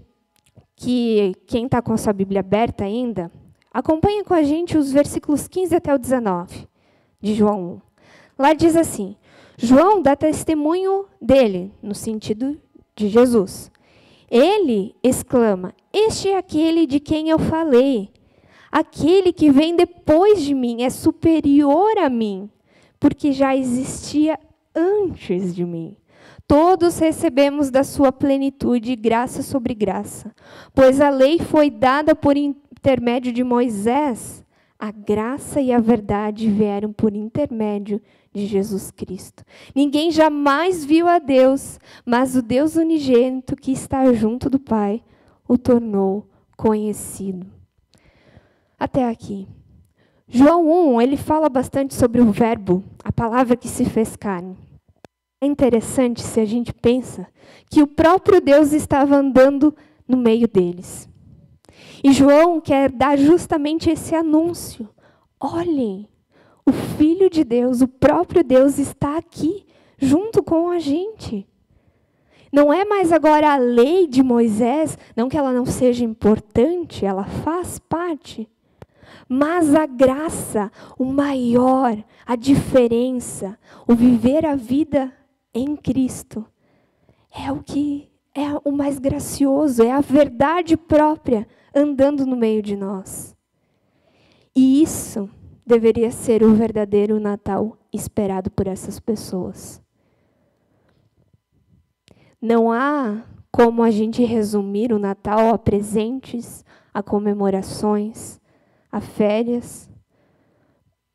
que 0.83 1.33
quem 1.47 1.65
está 1.65 1.81
com 1.81 1.93
a 1.93 1.97
sua 1.97 2.13
Bíblia 2.13 2.41
aberta 2.41 2.83
ainda, 2.83 3.31
Acompanhe 3.73 4.23
com 4.23 4.35
a 4.35 4.43
gente 4.43 4.77
os 4.77 4.91
versículos 4.91 5.47
15 5.47 5.75
até 5.75 5.93
o 5.93 5.97
19 5.97 6.67
de 7.19 7.33
João 7.33 7.59
1. 7.63 7.81
Lá 8.37 8.53
diz 8.53 8.75
assim: 8.75 9.15
João 9.57 9.99
dá 9.99 10.15
testemunho 10.15 11.05
dele, 11.19 11.71
no 11.81 11.95
sentido 11.95 12.61
de 12.95 13.09
Jesus. 13.09 13.71
Ele 14.29 14.95
exclama: 15.01 15.73
Este 15.91 16.29
é 16.29 16.37
aquele 16.37 16.85
de 16.85 16.99
quem 16.99 17.29
eu 17.29 17.39
falei. 17.39 18.11
Aquele 18.71 19.33
que 19.33 19.49
vem 19.49 19.75
depois 19.75 20.43
de 20.43 20.53
mim 20.53 20.83
é 20.83 20.89
superior 20.91 21.97
a 21.97 22.09
mim, 22.09 22.49
porque 22.99 23.31
já 23.31 23.55
existia 23.55 24.39
antes 24.75 25.55
de 25.55 25.65
mim. 25.65 25.97
Todos 26.55 26.99
recebemos 26.99 27.71
da 27.71 27.83
sua 27.83 28.11
plenitude 28.11 28.95
graça 28.95 29.41
sobre 29.41 29.73
graça, 29.73 30.31
pois 30.71 31.01
a 31.01 31.09
lei 31.09 31.39
foi 31.39 31.71
dada 31.71 32.15
por 32.15 32.37
intermédio 32.37 33.33
de 33.33 33.43
Moisés, 33.43 34.45
A 34.77 34.91
graça 34.91 35.59
e 35.59 35.73
a 35.73 35.79
verdade 35.79 36.47
vieram 36.47 36.93
por 36.93 37.15
intermédio 37.15 37.99
de 38.31 38.45
Jesus 38.45 38.91
Cristo. 38.91 39.43
Ninguém 39.73 40.11
jamais 40.11 40.85
viu 40.85 41.07
a 41.07 41.17
Deus, 41.17 41.79
mas 42.05 42.35
o 42.35 42.41
Deus 42.43 42.75
unigênito 42.75 43.55
que 43.55 43.71
está 43.71 44.13
junto 44.13 44.47
do 44.47 44.59
Pai 44.59 45.01
o 45.47 45.57
tornou 45.57 46.29
conhecido. 46.55 47.47
Até 48.79 49.09
aqui. 49.09 49.47
João 50.27 50.93
1, 50.97 51.01
ele 51.01 51.17
fala 51.17 51.49
bastante 51.49 51.95
sobre 51.95 52.21
o 52.21 52.31
verbo, 52.31 52.83
a 53.03 53.11
palavra 53.11 53.55
que 53.55 53.67
se 53.67 53.85
fez 53.85 54.15
carne. 54.15 54.62
É 55.43 55.45
interessante 55.45 56.21
se 56.21 56.39
a 56.39 56.45
gente 56.45 56.73
pensa 56.73 57.27
que 57.69 57.83
o 57.83 57.87
próprio 57.87 58.39
Deus 58.39 58.71
estava 58.71 59.17
andando 59.17 59.75
no 60.07 60.15
meio 60.15 60.47
deles. 60.47 61.09
E 62.01 62.13
João 62.13 62.61
quer 62.61 62.89
dar 62.89 63.17
justamente 63.17 63.89
esse 63.89 64.15
anúncio. 64.15 64.87
Olhem, 65.37 66.07
o 66.65 66.71
Filho 66.71 67.29
de 67.29 67.43
Deus, 67.43 67.81
o 67.81 67.89
próprio 67.89 68.41
Deus, 68.41 68.79
está 68.79 69.17
aqui, 69.17 69.65
junto 69.97 70.41
com 70.41 70.69
a 70.69 70.79
gente. 70.79 71.45
Não 72.49 72.71
é 72.71 72.85
mais 72.85 73.11
agora 73.11 73.51
a 73.51 73.57
lei 73.57 74.07
de 74.07 74.23
Moisés, 74.23 74.97
não 75.13 75.27
que 75.27 75.37
ela 75.37 75.51
não 75.51 75.65
seja 75.65 76.05
importante, 76.05 77.05
ela 77.05 77.25
faz 77.25 77.79
parte. 77.79 78.49
Mas 79.27 79.75
a 79.75 79.85
graça, 79.85 80.71
o 80.97 81.03
maior, 81.03 82.01
a 82.25 82.37
diferença, 82.37 83.59
o 83.85 83.93
viver 83.93 84.45
a 84.45 84.55
vida 84.55 85.11
em 85.53 85.75
Cristo, 85.75 86.45
é 87.31 87.51
o 87.51 87.61
que 87.61 88.09
é 88.35 88.49
o 88.63 88.71
mais 88.71 88.97
gracioso, 88.97 89.83
é 89.83 89.91
a 89.91 90.01
verdade 90.01 90.75
própria 90.75 91.47
andando 91.73 92.25
no 92.25 92.35
meio 92.35 92.61
de 92.61 92.75
nós. 92.75 93.35
E 94.55 94.81
isso 94.81 95.29
deveria 95.65 96.11
ser 96.11 96.43
o 96.43 96.53
verdadeiro 96.53 97.19
Natal 97.19 97.77
esperado 97.91 98.49
por 98.51 98.67
essas 98.67 98.99
pessoas. 98.99 99.81
Não 102.41 102.71
há 102.71 103.23
como 103.51 103.83
a 103.83 103.91
gente 103.91 104.23
resumir 104.23 104.91
o 104.91 104.99
Natal 104.99 105.53
a 105.53 105.57
presentes, 105.57 106.65
a 106.93 107.01
comemorações, 107.01 108.39
a 108.91 108.99
férias, 108.99 109.89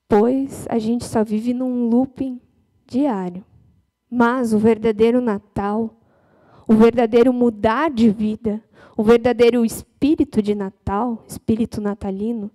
pois 0.09 0.67
a 0.71 0.79
gente 0.79 1.05
só 1.05 1.23
vive 1.23 1.53
num 1.53 1.89
looping 1.89 2.41
diário. 2.87 3.45
Mas 4.11 4.53
o 4.53 4.59
verdadeiro 4.59 5.21
Natal, 5.21 5.95
o 6.67 6.75
verdadeiro 6.75 7.33
mudar 7.33 7.91
de 7.91 8.11
vida, 8.11 8.63
o 8.97 9.03
verdadeiro 9.03 9.65
espírito 9.65 10.43
de 10.43 10.55
Natal, 10.55 11.25
espírito 11.27 11.81
natalino, 11.81 12.51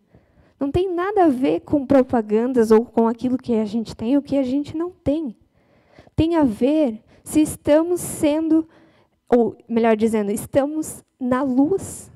não 0.59 0.71
tem 0.71 0.93
nada 0.93 1.25
a 1.25 1.29
ver 1.29 1.61
com 1.61 1.85
propagandas 1.85 2.71
ou 2.71 2.85
com 2.85 3.07
aquilo 3.07 3.37
que 3.37 3.55
a 3.55 3.65
gente 3.65 3.95
tem 3.95 4.15
ou 4.15 4.21
que 4.21 4.37
a 4.37 4.43
gente 4.43 4.77
não 4.77 4.91
tem. 4.91 5.35
Tem 6.15 6.35
a 6.35 6.43
ver 6.43 7.03
se 7.23 7.41
estamos 7.41 8.01
sendo, 8.01 8.67
ou 9.27 9.57
melhor 9.67 9.95
dizendo, 9.95 10.31
estamos 10.31 11.03
na 11.19 11.41
luz. 11.41 12.11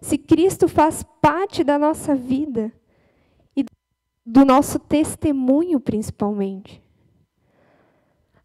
Se 0.00 0.16
Cristo 0.16 0.68
faz 0.68 1.04
parte 1.20 1.62
da 1.62 1.78
nossa 1.78 2.14
vida 2.14 2.72
e 3.56 3.64
do 4.24 4.44
nosso 4.44 4.78
testemunho, 4.78 5.80
principalmente. 5.80 6.82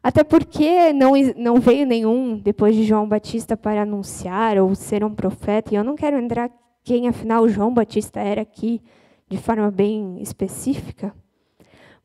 Até 0.04 0.24
porque 0.24 0.92
não, 0.94 1.12
não 1.38 1.60
veio 1.60 1.86
nenhum 1.86 2.38
depois 2.38 2.76
de 2.76 2.84
João 2.84 3.08
Batista 3.08 3.56
para 3.56 3.84
anunciar 3.84 4.58
ou 4.58 4.74
ser 4.74 5.04
um 5.04 5.14
profeta, 5.14 5.74
e 5.74 5.78
eu 5.78 5.84
não 5.84 5.96
quero 5.96 6.18
entrar 6.18 6.50
quem 6.84 7.08
afinal 7.08 7.48
João 7.48 7.74
Batista 7.74 8.20
era 8.20 8.42
aqui 8.42 8.82
de 9.30 9.38
forma 9.38 9.70
bem 9.70 10.20
específica. 10.20 11.14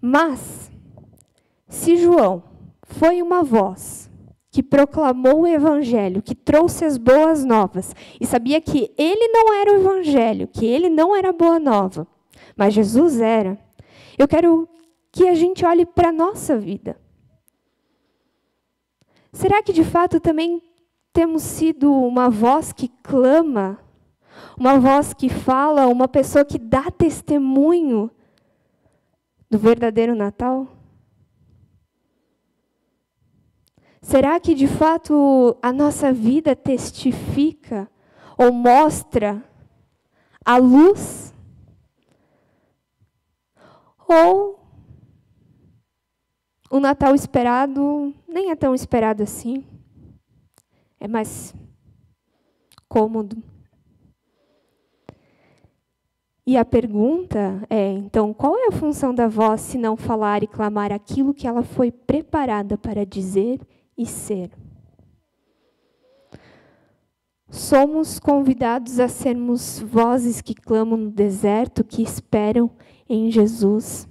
Mas, 0.00 0.70
se 1.68 1.96
João 1.96 2.42
foi 2.82 3.22
uma 3.22 3.42
voz 3.42 4.10
que 4.50 4.62
proclamou 4.62 5.42
o 5.42 5.46
evangelho, 5.46 6.22
que 6.22 6.34
trouxe 6.34 6.84
as 6.84 6.96
boas 6.96 7.44
novas, 7.44 7.94
e 8.20 8.26
sabia 8.26 8.60
que 8.60 8.90
ele 8.96 9.28
não 9.28 9.54
era 9.54 9.72
o 9.72 9.76
evangelho, 9.76 10.48
que 10.48 10.64
ele 10.64 10.88
não 10.88 11.16
era 11.16 11.32
boa 11.32 11.58
nova, 11.58 12.06
mas 12.56 12.72
Jesus 12.72 13.20
era, 13.20 13.58
eu 14.18 14.28
quero 14.28 14.68
que 15.10 15.28
a 15.28 15.34
gente 15.34 15.64
olhe 15.64 15.84
para 15.84 16.10
a 16.10 16.12
nossa 16.12 16.58
vida. 16.58 16.96
Será 19.36 19.62
que 19.62 19.70
de 19.70 19.84
fato 19.84 20.18
também 20.18 20.62
temos 21.12 21.42
sido 21.42 21.92
uma 21.92 22.30
voz 22.30 22.72
que 22.72 22.88
clama, 22.88 23.78
uma 24.58 24.78
voz 24.80 25.12
que 25.12 25.28
fala, 25.28 25.86
uma 25.88 26.08
pessoa 26.08 26.42
que 26.42 26.58
dá 26.58 26.90
testemunho 26.90 28.10
do 29.50 29.58
verdadeiro 29.58 30.14
Natal? 30.14 30.66
Será 34.00 34.40
que 34.40 34.54
de 34.54 34.66
fato 34.66 35.54
a 35.60 35.70
nossa 35.70 36.14
vida 36.14 36.56
testifica 36.56 37.90
ou 38.38 38.50
mostra 38.50 39.44
a 40.42 40.56
luz? 40.56 41.34
Ou 44.08 44.65
o 46.70 46.80
Natal 46.80 47.14
esperado 47.14 48.14
nem 48.28 48.50
é 48.50 48.56
tão 48.56 48.74
esperado 48.74 49.22
assim. 49.22 49.64
É 50.98 51.06
mais 51.06 51.54
cômodo. 52.88 53.42
E 56.46 56.56
a 56.56 56.64
pergunta 56.64 57.66
é, 57.68 57.90
então, 57.90 58.32
qual 58.32 58.56
é 58.56 58.68
a 58.68 58.72
função 58.72 59.12
da 59.12 59.26
voz 59.26 59.60
se 59.60 59.76
não 59.76 59.96
falar 59.96 60.44
e 60.44 60.46
clamar 60.46 60.92
aquilo 60.92 61.34
que 61.34 61.46
ela 61.46 61.62
foi 61.64 61.90
preparada 61.90 62.78
para 62.78 63.04
dizer 63.04 63.60
e 63.98 64.06
ser? 64.06 64.50
Somos 67.48 68.18
convidados 68.18 69.00
a 69.00 69.08
sermos 69.08 69.80
vozes 69.80 70.40
que 70.40 70.54
clamam 70.54 70.96
no 70.96 71.10
deserto, 71.10 71.82
que 71.82 72.02
esperam 72.02 72.70
em 73.08 73.30
Jesus. 73.30 74.08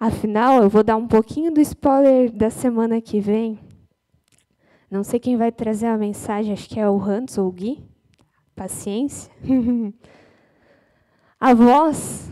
Afinal, 0.00 0.62
eu 0.62 0.68
vou 0.70 0.84
dar 0.84 0.96
um 0.96 1.08
pouquinho 1.08 1.52
do 1.52 1.60
spoiler 1.60 2.30
da 2.30 2.50
semana 2.50 3.00
que 3.00 3.18
vem. 3.18 3.58
Não 4.88 5.02
sei 5.02 5.18
quem 5.18 5.36
vai 5.36 5.50
trazer 5.50 5.86
a 5.86 5.98
mensagem, 5.98 6.52
acho 6.52 6.68
que 6.68 6.78
é 6.78 6.88
o 6.88 7.00
Hans 7.00 7.36
ou 7.36 7.48
o 7.48 7.52
Gui. 7.52 7.84
Paciência. 8.54 9.32
a 11.40 11.52
voz 11.52 12.30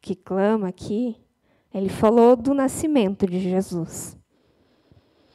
que 0.00 0.14
clama 0.14 0.68
aqui, 0.68 1.16
ele 1.72 1.88
falou 1.88 2.36
do 2.36 2.54
nascimento 2.54 3.26
de 3.26 3.40
Jesus. 3.40 4.16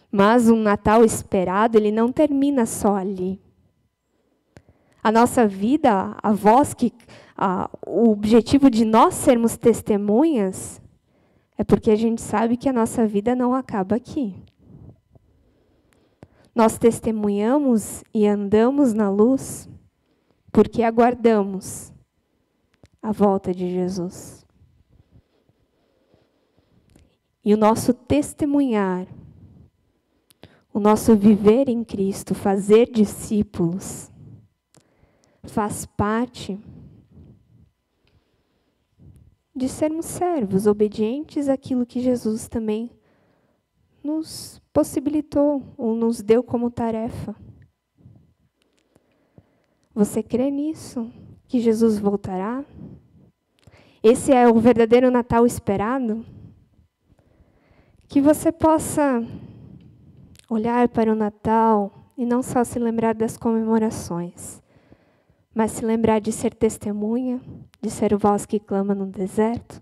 Mas 0.09 0.49
um 0.49 0.61
Natal 0.61 1.03
esperado, 1.03 1.77
ele 1.77 1.91
não 1.91 2.11
termina 2.11 2.65
só 2.65 2.95
ali. 2.95 3.41
A 5.03 5.11
nossa 5.11 5.47
vida, 5.47 6.15
a 6.21 6.31
voz 6.31 6.73
que 6.73 6.93
ah, 7.37 7.69
o 7.87 8.09
objetivo 8.09 8.69
de 8.69 8.83
nós 8.83 9.13
sermos 9.13 9.55
testemunhas 9.55 10.81
é 11.57 11.63
porque 11.63 11.91
a 11.91 11.95
gente 11.95 12.21
sabe 12.21 12.57
que 12.57 12.67
a 12.67 12.73
nossa 12.73 13.07
vida 13.07 13.35
não 13.35 13.53
acaba 13.53 13.95
aqui. 13.95 14.35
Nós 16.53 16.77
testemunhamos 16.77 18.03
e 18.13 18.27
andamos 18.27 18.93
na 18.93 19.09
luz 19.09 19.69
porque 20.51 20.83
aguardamos 20.83 21.93
a 23.01 23.11
volta 23.11 23.53
de 23.53 23.69
Jesus. 23.69 24.45
E 27.43 27.53
o 27.53 27.57
nosso 27.57 27.93
testemunhar, 27.93 29.07
o 30.73 30.79
nosso 30.79 31.15
viver 31.15 31.69
em 31.69 31.83
Cristo, 31.83 32.35
fazer 32.35 32.91
discípulos, 32.91 34.11
faz 35.49 35.85
parte 35.85 36.59
de 39.55 39.67
sermos 39.67 40.05
servos, 40.05 40.67
obedientes 40.67 41.49
àquilo 41.49 41.85
que 41.85 41.99
Jesus 41.99 42.47
também 42.47 42.89
nos 44.03 44.61
possibilitou 44.71 45.61
ou 45.77 45.93
nos 45.93 46.21
deu 46.21 46.41
como 46.41 46.71
tarefa. 46.71 47.35
Você 49.93 50.23
crê 50.23 50.49
nisso? 50.49 51.11
Que 51.47 51.59
Jesus 51.59 51.99
voltará? 51.99 52.63
Esse 54.01 54.31
é 54.31 54.47
o 54.47 54.57
verdadeiro 54.59 55.11
Natal 55.11 55.45
esperado? 55.45 56.25
Que 58.07 58.21
você 58.21 58.51
possa 58.51 59.21
olhar 60.49 60.87
para 60.87 61.11
o 61.11 61.15
Natal 61.15 61.91
e 62.17 62.25
não 62.25 62.41
só 62.41 62.63
se 62.63 62.79
lembrar 62.79 63.13
das 63.13 63.35
comemorações, 63.37 64.61
mas 65.53 65.71
se 65.71 65.85
lembrar 65.85 66.19
de 66.19 66.31
ser 66.31 66.53
testemunha, 66.53 67.41
de 67.81 67.89
ser 67.89 68.15
voz 68.15 68.45
que 68.45 68.59
clama 68.59 68.93
no 68.93 69.07
deserto 69.07 69.81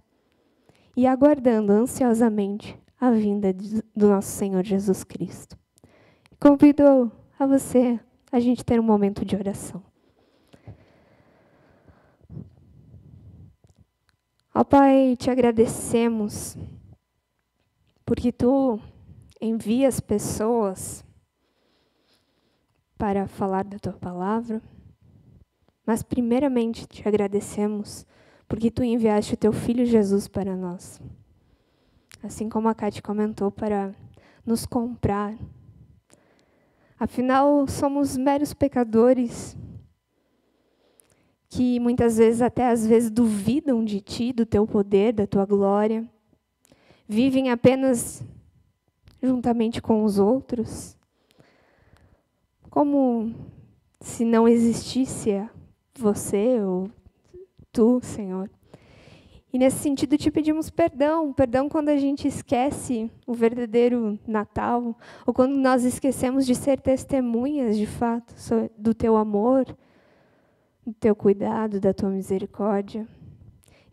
e 0.96 1.06
aguardando 1.06 1.72
ansiosamente 1.72 2.78
a 3.00 3.12
vinda 3.12 3.54
do 3.54 4.08
nosso 4.08 4.30
Senhor 4.30 4.64
Jesus 4.64 5.04
Cristo. 5.04 5.58
Convido 6.40 7.12
a 7.38 7.46
você 7.46 8.00
a 8.32 8.40
gente 8.40 8.64
ter 8.64 8.80
um 8.80 8.84
momento 8.84 9.24
de 9.24 9.36
oração. 9.36 9.84
Ó 14.54 14.64
Pai, 14.64 15.16
te 15.16 15.30
agradecemos 15.30 16.58
porque 18.04 18.32
tu 18.32 18.80
envias 19.40 20.00
pessoas 20.00 21.06
para 22.98 23.28
falar 23.28 23.64
da 23.66 23.78
tua 23.78 23.94
palavra, 23.94 24.62
mas 25.88 26.04
primeiramente 26.04 26.86
te 26.86 27.08
agradecemos 27.08 28.06
porque 28.46 28.70
tu 28.70 28.84
enviaste 28.84 29.34
o 29.36 29.38
teu 29.38 29.54
filho 29.54 29.86
Jesus 29.86 30.28
para 30.28 30.54
nós. 30.54 31.02
Assim 32.22 32.50
como 32.50 32.68
a 32.68 32.76
Kate 32.76 33.02
comentou, 33.02 33.50
para 33.50 33.96
nos 34.46 34.66
comprar. 34.66 35.34
Afinal, 37.00 37.66
somos 37.68 38.18
meros 38.18 38.54
pecadores 38.54 39.56
que 41.48 41.80
muitas 41.80 42.18
vezes, 42.18 42.42
até 42.42 42.68
às 42.68 42.86
vezes, 42.86 43.10
duvidam 43.10 43.84
de 43.86 44.02
ti, 44.02 44.34
do 44.34 44.46
teu 44.46 44.68
poder, 44.68 45.14
da 45.14 45.26
tua 45.26 45.46
glória. 45.46 46.10
Vivem 47.08 47.50
apenas 47.50 48.22
juntamente 49.24 49.82
com 49.82 50.04
os 50.04 50.20
outros. 50.20 50.98
Como 52.70 53.34
se 54.02 54.26
não 54.26 54.48
existisse 54.48 55.32
você 55.98 56.62
ou 56.62 56.90
tu, 57.72 58.00
Senhor. 58.02 58.50
E 59.52 59.58
nesse 59.58 59.78
sentido 59.78 60.18
te 60.18 60.30
pedimos 60.30 60.70
perdão, 60.70 61.32
perdão 61.32 61.70
quando 61.70 61.90
a 61.90 61.98
gente 61.98 62.28
esquece 62.28 63.10
o 63.26 63.34
verdadeiro 63.34 64.20
Natal, 64.28 64.96
ou 65.26 65.34
quando 65.34 65.56
nós 65.56 65.84
esquecemos 65.84 66.46
de 66.46 66.54
ser 66.54 66.80
testemunhas 66.80 67.78
de 67.78 67.88
fato 67.88 68.36
do 68.78 68.94
teu 68.94 69.16
amor, 69.16 69.66
do 70.86 70.94
teu 70.94 71.16
cuidado, 71.16 71.80
da 71.80 71.94
tua 71.94 72.10
misericórdia. 72.10 73.08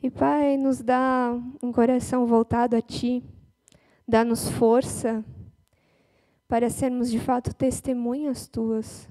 E 0.02 0.10
Pai, 0.10 0.56
nos 0.56 0.82
dá 0.82 1.34
um 1.62 1.72
coração 1.72 2.26
voltado 2.26 2.76
a 2.76 2.82
ti, 2.82 3.22
dá-nos 4.06 4.50
força 4.50 5.24
para 6.48 6.68
sermos 6.68 7.10
de 7.10 7.18
fato 7.18 7.54
testemunhas 7.54 8.46
tuas. 8.48 9.08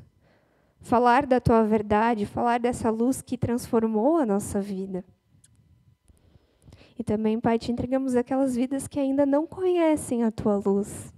Falar 0.84 1.26
da 1.26 1.39
tua 1.39 1.63
verdade, 1.63 2.26
falar 2.26 2.60
dessa 2.60 2.89
luz 2.89 3.22
que 3.22 3.38
transformou 3.38 4.17
a 4.17 4.26
nossa 4.26 4.60
vida. 4.60 5.04
E 7.00 7.04
também, 7.04 7.39
Pai, 7.39 7.58
te 7.58 7.72
entregamos 7.72 8.17
aquelas 8.17 8.54
vidas 8.54 8.86
que 8.86 9.00
ainda 9.00 9.26
não 9.26 9.48
conhecem 9.48 10.26
a 10.26 10.30
tua 10.30 10.58
luz, 10.58 11.13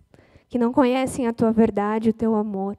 que 0.47 0.60
não 0.60 0.71
conhecem 0.71 1.28
a 1.28 1.34
tua 1.34 1.51
verdade, 1.51 2.12
o 2.12 2.13
teu 2.13 2.36
amor. 2.36 2.78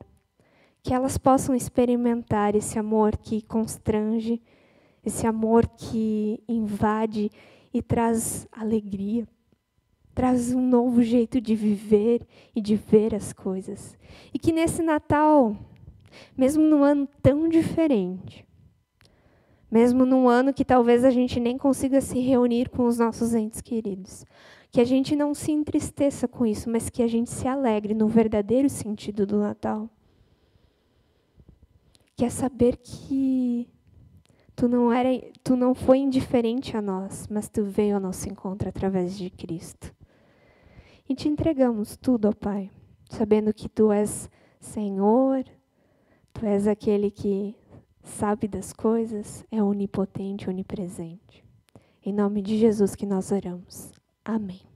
Que 0.80 0.94
elas 0.94 1.18
possam 1.18 1.56
experimentar 1.56 2.54
esse 2.54 2.78
amor 2.78 3.16
que 3.16 3.42
constrange, 3.42 4.40
esse 5.04 5.26
amor 5.26 5.66
que 5.66 6.40
invade 6.48 7.32
e 7.74 7.82
traz 7.82 8.46
alegria, 8.52 9.26
traz 10.14 10.54
um 10.54 10.60
novo 10.60 11.02
jeito 11.02 11.40
de 11.40 11.56
viver 11.56 12.24
e 12.54 12.60
de 12.60 12.76
ver 12.76 13.12
as 13.12 13.32
coisas. 13.32 13.98
E 14.32 14.38
que 14.38 14.52
nesse 14.52 14.82
Natal, 14.82 15.56
mesmo 16.36 16.62
num 16.62 16.84
ano 16.84 17.08
tão 17.22 17.48
diferente, 17.48 18.46
mesmo 19.70 20.04
num 20.04 20.28
ano 20.28 20.52
que 20.52 20.64
talvez 20.64 21.04
a 21.04 21.10
gente 21.10 21.40
nem 21.40 21.58
consiga 21.58 22.00
se 22.00 22.18
reunir 22.20 22.68
com 22.68 22.86
os 22.86 22.98
nossos 22.98 23.34
entes 23.34 23.60
queridos. 23.60 24.24
Que 24.70 24.80
a 24.80 24.84
gente 24.84 25.16
não 25.16 25.34
se 25.34 25.52
entristeça 25.52 26.28
com 26.28 26.44
isso, 26.44 26.68
mas 26.68 26.90
que 26.90 27.02
a 27.02 27.06
gente 27.06 27.30
se 27.30 27.48
alegre 27.48 27.94
no 27.94 28.08
verdadeiro 28.08 28.68
sentido 28.68 29.26
do 29.26 29.38
Natal. 29.38 29.88
Que 32.14 32.24
é 32.24 32.30
saber 32.30 32.76
que 32.76 33.68
tu 34.54 34.68
não 34.68 34.92
era, 34.92 35.08
tu 35.42 35.56
não 35.56 35.74
foi 35.74 35.98
indiferente 35.98 36.76
a 36.76 36.82
nós, 36.82 37.26
mas 37.28 37.48
tu 37.48 37.64
veio 37.64 37.94
ao 37.94 38.00
nosso 38.00 38.28
encontro 38.28 38.68
através 38.68 39.16
de 39.16 39.30
Cristo. 39.30 39.94
E 41.08 41.14
te 41.14 41.28
entregamos 41.28 41.96
tudo, 41.96 42.28
ó 42.28 42.32
Pai, 42.32 42.70
sabendo 43.08 43.52
que 43.52 43.68
tu 43.68 43.92
és 43.92 44.28
Senhor, 44.58 45.44
tu 46.38 46.44
és 46.44 46.66
aquele 46.66 47.10
que 47.10 47.56
sabe 48.02 48.46
das 48.46 48.72
coisas, 48.72 49.44
é 49.50 49.62
onipotente, 49.62 50.50
onipresente. 50.50 51.42
Em 52.04 52.12
nome 52.12 52.42
de 52.42 52.58
Jesus 52.58 52.94
que 52.94 53.06
nós 53.06 53.32
oramos. 53.32 53.90
Amém. 54.24 54.75